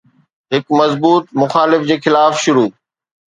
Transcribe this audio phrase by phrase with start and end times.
[0.53, 2.69] هڪ مضبوط مخالف جي خلاف شروع